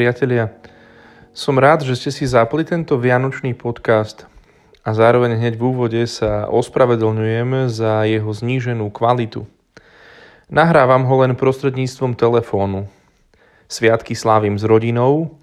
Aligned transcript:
Priatelia, 0.00 0.48
som 1.36 1.60
rád, 1.60 1.84
že 1.84 1.92
ste 1.92 2.08
si 2.08 2.24
zapli 2.24 2.64
tento 2.64 2.96
vianočný 2.96 3.52
podcast 3.52 4.24
a 4.80 4.96
zároveň 4.96 5.36
hneď 5.36 5.60
v 5.60 5.76
úvode 5.76 6.00
sa 6.08 6.48
ospravedlňujem 6.48 7.68
za 7.68 8.08
jeho 8.08 8.32
zníženú 8.32 8.88
kvalitu. 8.96 9.44
Nahrávam 10.48 11.04
ho 11.04 11.20
len 11.20 11.36
prostredníctvom 11.36 12.16
telefónu. 12.16 12.88
Sviatky 13.68 14.16
slávim 14.16 14.56
s 14.56 14.64
rodinou 14.64 15.36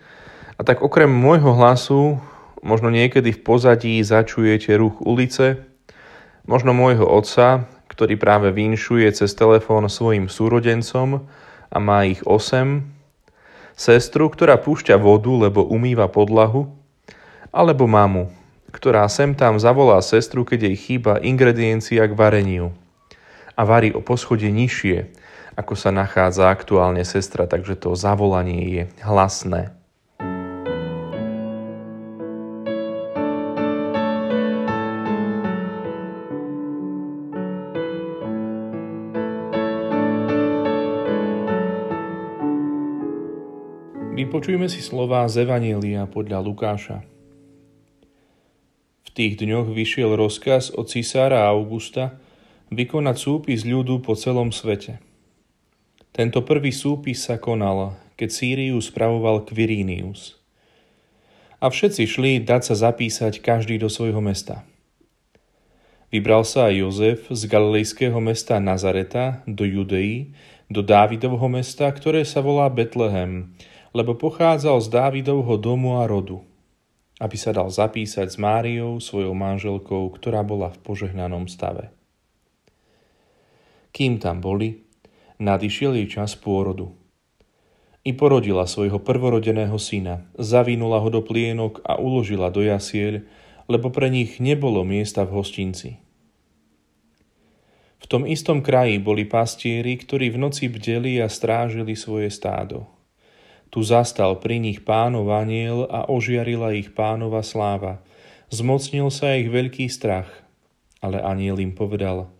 a 0.57 0.65
tak 0.65 0.81
okrem 0.81 1.13
môjho 1.13 1.53
hlasu 1.53 2.17
možno 2.65 2.89
niekedy 2.89 3.37
v 3.37 3.45
pozadí 3.45 4.01
začujete 4.01 4.73
ruch 4.73 5.05
ulice, 5.05 5.69
možno 6.49 6.73
môjho 6.73 7.05
otca, 7.05 7.69
ktorý 7.93 8.17
práve 8.17 8.49
vinšuje 8.49 9.05
cez 9.21 9.37
telefón 9.37 9.85
svojim 9.85 10.25
súrodencom 10.25 11.29
a 11.69 11.77
má 11.77 12.09
ich 12.09 12.25
8, 12.25 12.96
sestru, 13.77 14.25
ktorá 14.27 14.57
púšťa 14.57 14.97
vodu, 14.97 15.29
lebo 15.29 15.61
umýva 15.61 16.09
podlahu, 16.09 16.65
alebo 17.53 17.85
mamu, 17.85 18.33
ktorá 18.73 19.05
sem 19.05 19.37
tam 19.37 19.61
zavolá 19.61 20.01
sestru, 20.01 20.41
keď 20.41 20.73
jej 20.73 20.75
chýba 20.75 21.21
ingrediencia 21.21 22.03
k 22.09 22.17
vareniu 22.17 22.73
a 23.53 23.61
varí 23.61 23.93
o 23.93 24.01
poschodie 24.01 24.49
nižšie, 24.49 25.13
ako 25.53 25.73
sa 25.77 25.93
nachádza 25.93 26.49
aktuálne 26.49 27.05
sestra, 27.05 27.45
takže 27.45 27.77
to 27.77 27.93
zavolanie 27.93 28.65
je 28.65 28.83
hlasné. 29.05 29.76
Vypočujme 44.47 44.71
si 44.71 44.79
slová 44.79 45.27
z 45.27 45.43
Evanielia 45.43 46.07
podľa 46.07 46.39
Lukáša. 46.39 47.03
V 49.03 49.09
tých 49.11 49.35
dňoch 49.35 49.75
vyšiel 49.75 50.15
rozkaz 50.15 50.71
od 50.71 50.87
cisára 50.87 51.43
Augusta 51.51 52.15
vykonať 52.71 53.15
súpis 53.19 53.67
ľudu 53.67 53.99
po 53.99 54.15
celom 54.15 54.55
svete. 54.55 55.03
Tento 56.15 56.47
prvý 56.47 56.71
súpis 56.71 57.27
sa 57.27 57.35
konal, 57.35 57.99
keď 58.15 58.29
Sýriu 58.31 58.79
spravoval 58.79 59.43
Quirinius. 59.43 60.39
A 61.59 61.67
všetci 61.67 62.07
šli 62.07 62.39
dať 62.39 62.71
sa 62.71 62.87
zapísať 62.87 63.43
každý 63.43 63.75
do 63.75 63.91
svojho 63.91 64.23
mesta. 64.23 64.63
Vybral 66.07 66.47
sa 66.47 66.71
aj 66.71 66.87
Jozef 66.87 67.19
z 67.27 67.51
galilejského 67.51 68.15
mesta 68.23 68.63
Nazareta 68.63 69.43
do 69.43 69.67
Judei, 69.67 70.31
do 70.71 70.79
Dávidovho 70.79 71.51
mesta, 71.51 71.91
ktoré 71.91 72.23
sa 72.23 72.39
volá 72.39 72.71
Betlehem, 72.71 73.51
lebo 73.97 74.13
pochádzal 74.13 74.77
z 74.85 74.93
Dávidovho 74.93 75.57
domu 75.57 75.97
a 75.97 76.05
rodu, 76.05 76.45
aby 77.17 77.33
sa 77.33 77.49
dal 77.49 77.73
zapísať 77.73 78.29
s 78.29 78.37
Máriou, 78.37 79.01
svojou 79.01 79.33
manželkou, 79.33 80.13
ktorá 80.13 80.45
bola 80.45 80.69
v 80.69 80.77
požehnanom 80.85 81.49
stave. 81.49 81.89
Kým 83.89 84.21
tam 84.21 84.37
boli, 84.37 84.85
nadišiel 85.41 85.97
jej 85.97 86.05
čas 86.13 86.37
pôrodu. 86.37 86.93
I 88.05 88.13
porodila 88.13 88.69
svojho 88.69 89.01
prvorodeného 89.01 89.81
syna, 89.81 90.29
zavinula 90.37 91.01
ho 91.01 91.09
do 91.09 91.25
plienok 91.25 91.81
a 91.81 91.97
uložila 91.97 92.53
do 92.53 92.61
jasiel, 92.61 93.25
lebo 93.65 93.89
pre 93.89 94.13
nich 94.13 94.37
nebolo 94.37 94.85
miesta 94.85 95.25
v 95.25 95.41
hostinci. 95.41 95.97
V 97.97 98.05
tom 98.05 98.29
istom 98.29 98.61
kraji 98.61 99.01
boli 99.01 99.25
pastieri, 99.25 99.97
ktorí 99.97 100.29
v 100.29 100.37
noci 100.37 100.69
bdeli 100.69 101.17
a 101.17 101.25
strážili 101.25 101.97
svoje 101.97 102.29
stádo. 102.29 102.96
Tu 103.67 103.79
zastal 103.83 104.39
pri 104.39 104.63
nich 104.63 104.87
pánov 104.87 105.27
aniel 105.31 105.85
a 105.91 106.07
ožiarila 106.07 106.71
ich 106.71 106.95
pánova 106.95 107.43
sláva. 107.43 107.99
Zmocnil 108.47 109.11
sa 109.11 109.35
ich 109.35 109.51
veľký 109.51 109.91
strach, 109.91 110.31
ale 111.03 111.19
aniel 111.19 111.59
im 111.59 111.75
povedal, 111.75 112.31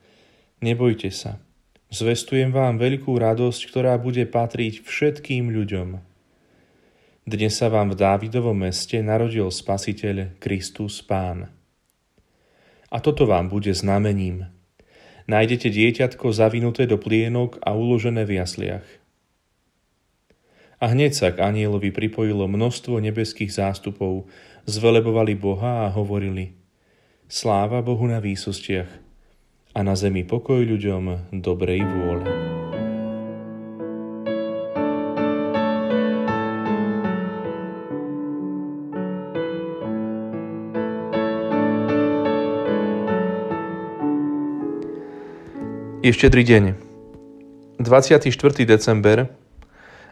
nebojte 0.63 1.11
sa, 1.11 1.43
zvestujem 1.91 2.55
vám 2.55 2.79
veľkú 2.79 3.11
radosť, 3.11 3.61
ktorá 3.67 3.99
bude 3.99 4.23
patriť 4.23 4.87
všetkým 4.87 5.51
ľuďom. 5.51 5.99
Dnes 7.27 7.59
sa 7.59 7.67
vám 7.67 7.91
v 7.91 7.99
Dávidovom 7.99 8.55
meste 8.55 9.03
narodil 9.03 9.51
Spasiteľ 9.51 10.39
Kristus 10.39 11.03
Pán. 11.03 11.51
A 12.87 13.03
toto 13.03 13.27
vám 13.27 13.51
bude 13.51 13.75
znamením. 13.75 14.47
Nájdete 15.27 15.67
dieťatko 15.67 16.31
zavinuté 16.31 16.87
do 16.87 16.95
plienok 16.95 17.59
a 17.67 17.75
uložené 17.75 18.23
v 18.23 18.39
jasliach. 18.39 18.87
A 20.77 20.93
hneď 20.93 21.17
sa 21.17 21.33
k 21.33 21.41
anielovi 21.41 21.89
pripojilo 21.89 22.45
množstvo 22.45 23.01
nebeských 23.01 23.49
zástupov, 23.49 24.29
zvelebovali 24.69 25.33
Boha 25.33 25.89
a 25.89 25.93
hovorili 25.93 26.53
Sláva 27.25 27.81
Bohu 27.81 28.05
na 28.05 28.21
výsostiach 28.21 28.85
a 29.73 29.79
na 29.81 29.97
zemi 29.97 30.21
pokoj 30.21 30.61
ľuďom 30.61 31.33
dobrej 31.41 31.81
vôle. 31.81 32.29
Je 46.05 46.13
štedrý 46.13 46.45
deň. 46.45 46.63
24. 47.81 48.29
december 48.61 49.46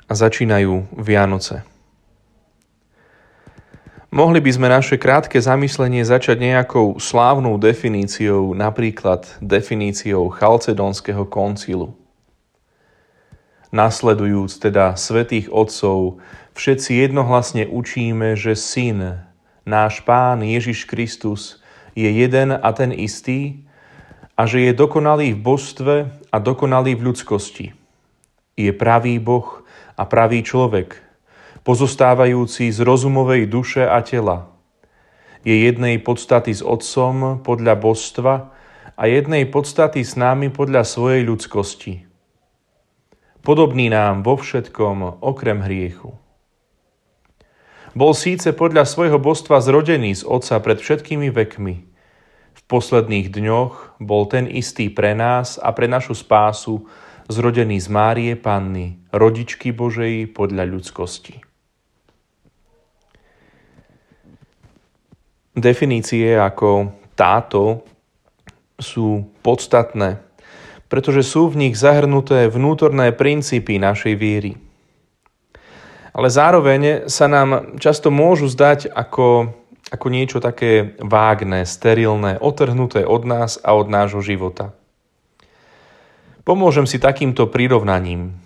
a 0.05 0.13
začínajú 0.13 0.93
Vianoce. 0.97 1.65
Mohli 4.15 4.39
by 4.39 4.51
sme 4.55 4.67
naše 4.71 4.95
krátke 4.95 5.35
zamyslenie 5.43 6.07
začať 6.07 6.39
nejakou 6.39 6.95
slávnou 7.03 7.59
definíciou, 7.59 8.55
napríklad 8.55 9.27
definíciou 9.43 10.31
Chalcedonského 10.31 11.27
koncilu. 11.27 11.91
Nasledujúc 13.75 14.55
teda 14.63 14.95
svetých 14.95 15.51
otcov, 15.51 16.23
všetci 16.55 17.03
jednohlasne 17.03 17.67
učíme, 17.67 18.39
že 18.39 18.55
Syn, 18.55 19.19
náš 19.67 19.99
Pán 19.99 20.47
Ježiš 20.47 20.87
Kristus, 20.87 21.59
je 21.91 22.07
jeden 22.07 22.55
a 22.55 22.69
ten 22.71 22.95
istý 22.95 23.67
a 24.39 24.47
že 24.47 24.63
je 24.63 24.71
dokonalý 24.71 25.35
v 25.35 25.43
božstve 25.43 25.95
a 26.31 26.37
dokonalý 26.39 26.95
v 26.95 27.11
ľudskosti. 27.11 27.67
Je 28.55 28.71
pravý 28.71 29.19
Boh, 29.19 29.64
a 29.95 30.03
pravý 30.03 30.43
človek, 30.43 30.99
pozostávajúci 31.63 32.69
z 32.69 32.79
rozumovej 32.83 33.47
duše 33.47 33.83
a 33.87 34.03
tela. 34.03 34.51
Je 35.47 35.65
jednej 35.65 35.97
podstaty 35.97 36.51
s 36.51 36.61
Otcom 36.61 37.41
podľa 37.41 37.79
božstva 37.79 38.33
a 38.95 39.03
jednej 39.07 39.47
podstaty 39.47 40.03
s 40.03 40.19
námi 40.19 40.51
podľa 40.51 40.83
svojej 40.83 41.23
ľudskosti. 41.23 41.93
Podobný 43.45 43.93
nám 43.93 44.25
vo 44.25 44.41
všetkom 44.41 45.21
okrem 45.21 45.61
hriechu. 45.61 46.17
Bol 47.95 48.11
síce 48.11 48.51
podľa 48.51 48.83
svojho 48.83 49.21
božstva 49.21 49.63
zrodený 49.63 50.19
z 50.19 50.23
Otca 50.27 50.59
pred 50.59 50.81
všetkými 50.81 51.31
vekmi. 51.31 51.75
V 52.55 52.61
posledných 52.67 53.31
dňoch 53.31 54.01
bol 54.03 54.27
ten 54.27 54.49
istý 54.49 54.91
pre 54.91 55.15
nás 55.15 55.55
a 55.61 55.71
pre 55.71 55.87
našu 55.87 56.17
spásu 56.17 56.89
zrodený 57.25 57.81
z 57.81 57.87
Márie 57.89 58.33
Panny, 58.37 59.01
rodičky 59.09 59.73
Božej 59.73 60.29
podľa 60.29 60.69
ľudskosti. 60.69 61.41
Definície 65.55 66.35
ako 66.35 66.91
táto 67.15 67.87
sú 68.75 69.23
podstatné, 69.39 70.19
pretože 70.91 71.23
sú 71.23 71.47
v 71.49 71.67
nich 71.67 71.79
zahrnuté 71.79 72.51
vnútorné 72.51 73.15
princípy 73.15 73.79
našej 73.79 74.13
viery. 74.19 74.59
Ale 76.11 76.27
zároveň 76.31 77.07
sa 77.11 77.27
nám 77.31 77.79
často 77.79 78.11
môžu 78.11 78.51
zdať 78.51 78.91
ako, 78.91 79.51
ako 79.91 80.07
niečo 80.11 80.39
také 80.43 80.95
vágne, 80.99 81.63
sterilné, 81.63 82.39
otrhnuté 82.39 83.03
od 83.07 83.23
nás 83.23 83.57
a 83.63 83.75
od 83.75 83.87
nášho 83.87 84.19
života. 84.23 84.75
Pomôžem 86.45 86.85
si 86.85 87.01
takýmto 87.01 87.49
prirovnaním. 87.49 88.37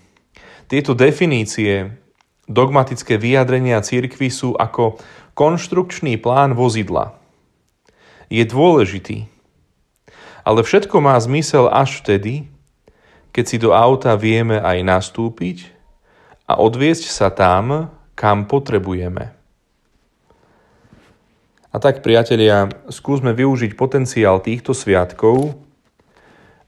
Tieto 0.71 0.95
definície, 0.95 1.99
dogmatické 2.47 3.19
vyjadrenia 3.19 3.83
církvy 3.83 4.31
sú 4.31 4.55
ako 4.55 4.95
konštrukčný 5.35 6.15
plán 6.15 6.55
vozidla. 6.55 7.19
Je 8.31 8.47
dôležitý, 8.47 9.27
ale 10.47 10.63
všetko 10.63 10.95
má 11.03 11.19
zmysel 11.19 11.67
až 11.67 11.99
vtedy, 11.99 12.47
keď 13.35 13.45
si 13.45 13.57
do 13.59 13.75
auta 13.75 14.15
vieme 14.15 14.57
aj 14.63 14.79
nastúpiť 14.79 15.67
a 16.47 16.55
odviesť 16.55 17.11
sa 17.11 17.27
tam, 17.29 17.91
kam 18.15 18.47
potrebujeme. 18.47 19.35
A 21.69 21.75
tak, 21.77 22.01
priatelia, 22.01 22.65
skúsme 22.89 23.35
využiť 23.35 23.77
potenciál 23.77 24.41
týchto 24.41 24.73
sviatkov 24.73 25.68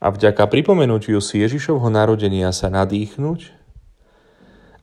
a 0.02 0.08
vďaka 0.10 0.50
pripomenutiu 0.50 1.22
si 1.22 1.46
Ježišovho 1.46 1.94
narodenia 1.94 2.50
sa 2.50 2.74
nadýchnuť, 2.74 3.54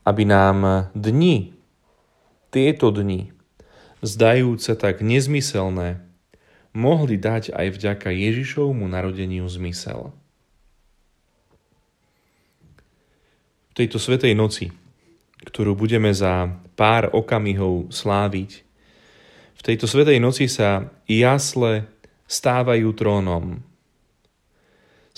aby 0.07 0.23
nám 0.23 0.89
dni 0.95 1.59
tieto 2.49 2.89
dni, 2.89 3.35
zdajúce 4.01 4.73
tak 4.79 5.05
nezmyselné, 5.05 6.01
mohli 6.73 7.21
dať 7.21 7.53
aj 7.53 7.67
vďaka 7.77 8.09
Ježišovmu 8.15 8.89
narodeniu 8.89 9.45
zmysel. 9.51 10.15
V 13.69 13.73
tejto 13.75 13.99
svetej 14.01 14.35
noci, 14.35 14.73
ktorú 15.45 15.75
budeme 15.79 16.11
za 16.11 16.51
pár 16.75 17.11
okamihov 17.15 17.91
sláviť, 17.95 18.65
v 19.59 19.61
tejto 19.67 19.91
svetej 19.91 20.23
noci 20.23 20.47
sa 20.47 20.87
jasle 21.11 21.91
stávajú 22.31 22.95
trónom. 22.95 23.59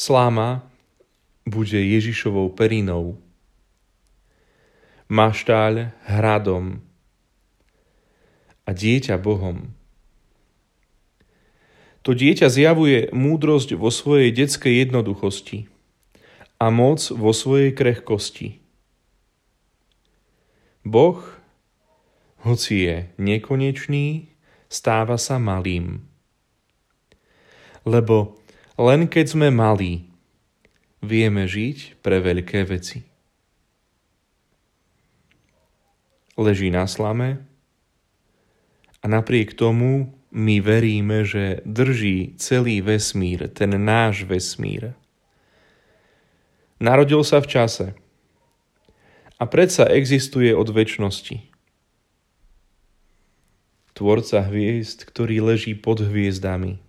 Sláma 0.00 0.64
bude 1.44 1.76
Ježišovou 1.76 2.56
perinou, 2.56 3.20
maštáľ 5.12 5.92
hradom 6.08 6.80
a 8.64 8.72
dieťa 8.72 9.20
Bohom. 9.20 9.76
To 12.00 12.16
dieťa 12.16 12.48
zjavuje 12.48 13.12
múdrosť 13.12 13.76
vo 13.76 13.92
svojej 13.92 14.32
detskej 14.32 14.88
jednoduchosti 14.88 15.68
a 16.56 16.72
moc 16.72 17.04
vo 17.12 17.36
svojej 17.36 17.76
krehkosti. 17.76 18.56
Boh, 20.80 21.20
hoci 22.40 22.88
je 22.88 22.96
nekonečný, 23.20 24.32
stáva 24.72 25.20
sa 25.20 25.36
malým. 25.36 26.08
Lebo 27.84 28.39
len 28.80 29.04
keď 29.04 29.36
sme 29.36 29.52
malí, 29.52 30.08
vieme 31.04 31.44
žiť 31.44 32.00
pre 32.00 32.24
veľké 32.24 32.64
veci. 32.64 33.04
Leží 36.40 36.72
na 36.72 36.88
slame 36.88 37.44
a 39.00 39.04
napriek 39.04 39.52
tomu 39.52 40.16
my 40.32 40.64
veríme, 40.64 41.28
že 41.28 41.60
drží 41.68 42.40
celý 42.40 42.80
vesmír, 42.80 43.52
ten 43.52 43.76
náš 43.76 44.24
vesmír. 44.24 44.96
Narodil 46.80 47.20
sa 47.20 47.44
v 47.44 47.50
čase 47.52 47.86
a 49.36 49.44
predsa 49.44 49.84
existuje 49.92 50.56
od 50.56 50.72
väčšnosti. 50.72 51.44
Tvorca 53.92 54.40
hviezd, 54.48 55.04
ktorý 55.04 55.44
leží 55.44 55.76
pod 55.76 56.00
hviezdami. 56.00 56.80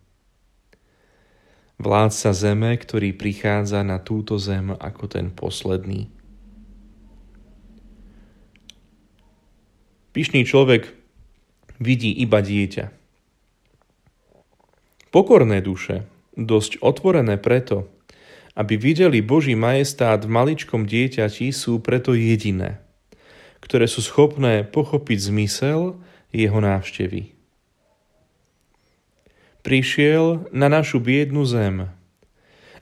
Vládca 1.82 2.30
zeme, 2.38 2.78
ktorý 2.78 3.18
prichádza 3.18 3.82
na 3.82 3.98
túto 3.98 4.38
zem 4.38 4.70
ako 4.70 5.10
ten 5.10 5.34
posledný. 5.34 6.14
Pyšný 10.14 10.46
človek 10.46 10.94
vidí 11.82 12.14
iba 12.22 12.46
dieťa 12.46 13.02
Pokorné 15.12 15.60
duše, 15.60 16.08
dosť 16.40 16.80
otvorené 16.80 17.36
preto, 17.36 17.92
aby 18.56 18.80
videli 18.80 19.20
Boží 19.20 19.60
majestát 19.60 20.24
v 20.24 20.32
maličkom 20.32 20.88
dieťati 20.88 21.52
sú 21.52 21.84
preto 21.84 22.16
jediné, 22.16 22.80
ktoré 23.60 23.92
sú 23.92 24.00
schopné 24.00 24.64
pochopiť 24.64 25.20
zmysel 25.28 26.00
jeho 26.32 26.60
návštevy. 26.64 27.41
Prišiel 29.62 30.50
na 30.50 30.70
našu 30.70 30.98
biednu 30.98 31.46
zem, 31.46 31.86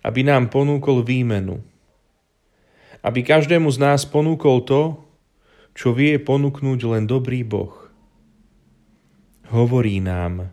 aby 0.04 0.24
nám 0.24 0.48
ponúkol 0.48 1.04
výmenu, 1.04 1.60
aby 3.04 3.24
každému 3.24 3.68
z 3.72 3.78
nás 3.80 4.08
ponúkol 4.08 4.64
to, 4.64 5.00
čo 5.76 5.96
vie 5.96 6.20
ponúknuť 6.20 6.80
len 6.88 7.04
dobrý 7.08 7.44
Boh. 7.48 7.72
Hovorí 9.52 10.04
nám, 10.04 10.52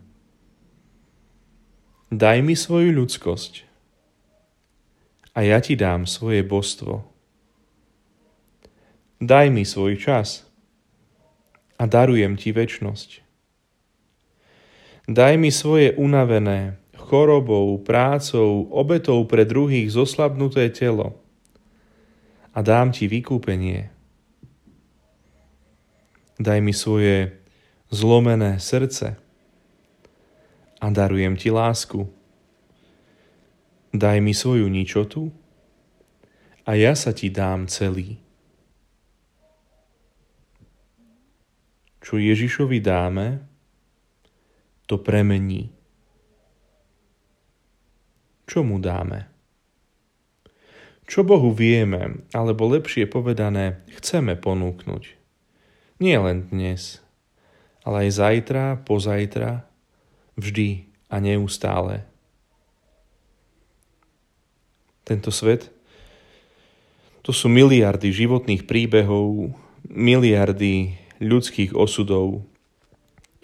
Daj 2.07 2.39
mi 2.39 2.55
svoju 2.55 2.95
ľudskosť 2.95 3.67
a 5.35 5.43
ja 5.43 5.59
ti 5.59 5.75
dám 5.75 6.07
svoje 6.07 6.47
božstvo. 6.47 7.03
Daj 9.19 9.51
mi 9.51 9.67
svoj 9.67 9.99
čas 9.99 10.47
a 11.75 11.85
darujem 11.91 12.39
ti 12.39 12.55
väčnosť. 12.55 13.26
Daj 15.07 15.39
mi 15.39 15.55
svoje 15.55 15.95
unavené, 15.95 16.83
chorobou, 16.99 17.79
prácou, 17.79 18.67
obetou 18.75 19.23
pre 19.23 19.47
druhých 19.47 19.87
zoslabnuté 19.95 20.67
telo 20.75 21.15
a 22.51 22.59
dám 22.59 22.91
ti 22.91 23.07
vykúpenie. 23.07 23.87
Daj 26.43 26.59
mi 26.59 26.75
svoje 26.75 27.39
zlomené 27.87 28.59
srdce 28.59 29.15
a 30.83 30.87
darujem 30.91 31.39
ti 31.39 31.55
lásku. 31.55 32.11
Daj 33.95 34.19
mi 34.19 34.35
svoju 34.35 34.67
ničotu 34.67 35.31
a 36.67 36.75
ja 36.75 36.99
sa 36.99 37.15
ti 37.15 37.31
dám 37.31 37.71
celý. 37.71 38.19
Čo 42.03 42.19
Ježišovi 42.19 42.83
dáme, 42.83 43.56
to 44.87 44.99
premení. 44.99 45.71
Čo 48.47 48.63
mu 48.63 48.79
dáme? 48.79 49.27
Čo 51.07 51.23
Bohu 51.23 51.55
vieme, 51.55 52.27
alebo 52.35 52.67
lepšie 52.67 53.07
povedané, 53.07 53.83
chceme 53.99 54.35
ponúknuť. 54.35 55.15
Nie 56.03 56.19
len 56.19 56.51
dnes, 56.51 56.99
ale 57.87 58.11
aj 58.11 58.19
zajtra, 58.19 58.65
pozajtra 58.83 59.63
vždy 60.35 60.91
a 61.07 61.17
neustále. 61.23 62.03
Tento 65.07 65.31
svet 65.31 65.71
to 67.23 67.35
sú 67.35 67.51
miliardy 67.51 68.11
životných 68.15 68.67
príbehov, 68.71 69.51
miliardy 69.87 70.99
ľudských 71.19 71.75
osudov. 71.75 72.43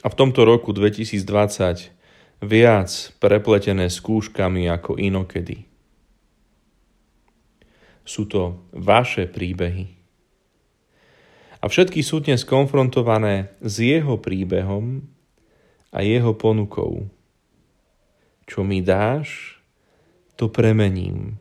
A 0.02 0.10
v 0.10 0.18
tomto 0.18 0.42
roku 0.42 0.74
2020 0.74 1.94
viac 2.42 2.90
prepletené 3.22 3.86
skúškami 3.86 4.66
ako 4.66 4.98
inokedy. 4.98 5.70
Sú 8.02 8.26
to 8.26 8.66
vaše 8.74 9.30
príbehy. 9.30 9.94
A 11.62 11.70
všetky 11.70 12.02
sú 12.02 12.18
dnes 12.18 12.42
konfrontované 12.42 13.54
s 13.62 13.78
jeho 13.78 14.18
príbehom 14.18 15.06
a 15.94 16.02
jeho 16.02 16.34
ponukou. 16.34 17.06
Čo 18.42 18.66
mi 18.66 18.82
dáš, 18.82 19.62
to 20.34 20.50
premením. 20.50 21.38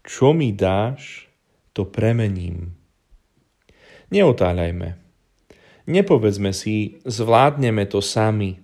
Čo 0.00 0.32
mi 0.32 0.56
dáš, 0.56 1.28
to 1.76 1.84
premením. 1.84 2.72
Neotáľajme. 4.08 5.05
Nepovedzme 5.86 6.50
si, 6.50 6.98
zvládneme 7.06 7.86
to 7.86 8.02
sami, 8.02 8.58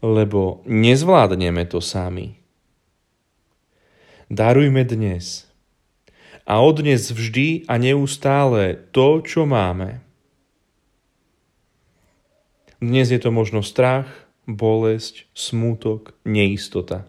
lebo 0.00 0.62
nezvládneme 0.70 1.66
to 1.66 1.82
sami. 1.82 2.38
Darujme 4.30 4.86
dnes. 4.86 5.50
A 6.46 6.62
odnes 6.62 7.10
vždy 7.10 7.66
a 7.66 7.74
neustále 7.74 8.78
to, 8.94 9.18
čo 9.26 9.50
máme. 9.50 9.98
Dnes 12.78 13.10
je 13.10 13.18
to 13.18 13.34
možno 13.34 13.60
strach, 13.60 14.08
bolesť, 14.46 15.26
smútok, 15.34 16.14
neistota. 16.22 17.04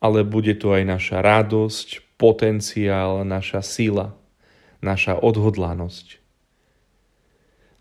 Ale 0.00 0.24
bude 0.24 0.56
to 0.56 0.72
aj 0.72 0.82
naša 0.88 1.18
radosť, 1.20 2.16
potenciál, 2.16 3.22
naša 3.28 3.60
sila, 3.60 4.16
naša 4.80 5.20
odhodlanosť. 5.20 6.25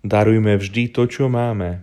Darujme 0.05 0.53
vždy 0.53 0.93
to, 0.93 1.09
čo 1.09 1.25
máme. 1.25 1.81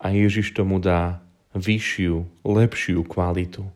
A 0.00 0.08
Ježiš 0.08 0.56
tomu 0.56 0.80
dá 0.80 1.20
vyššiu, 1.52 2.24
lepšiu 2.48 3.04
kvalitu. 3.04 3.68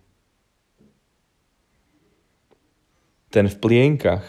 Ten 3.29 3.53
v 3.53 3.57
plienkach, 3.61 4.25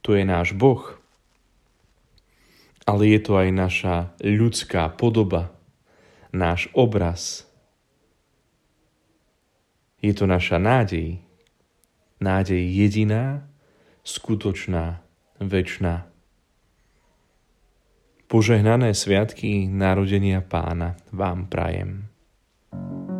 to 0.00 0.16
je 0.16 0.24
náš 0.24 0.56
Boh 0.56 1.00
ale 2.90 3.14
je 3.14 3.20
to 3.22 3.38
aj 3.38 3.48
naša 3.54 3.96
ľudská 4.18 4.90
podoba, 4.98 5.54
náš 6.34 6.66
obraz. 6.74 7.46
Je 10.02 10.10
to 10.10 10.26
naša 10.26 10.58
nádej. 10.58 11.22
Nádej 12.18 12.66
jediná, 12.66 13.46
skutočná, 14.02 15.06
väčšná. 15.38 16.09
Požehnané 18.30 18.94
sviatky 18.94 19.66
narodenia 19.66 20.38
pána 20.38 20.94
vám 21.10 21.50
prajem. 21.50 22.06
thank 22.70 23.10
you 23.10 23.19